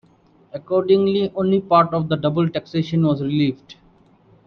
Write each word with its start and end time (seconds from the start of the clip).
Accordingly, 0.51 1.31
only 1.35 1.61
part 1.61 1.93
of 1.93 2.09
the 2.09 2.15
double 2.15 2.49
taxation 2.49 3.05
was 3.05 3.21
relieved. 3.21 3.75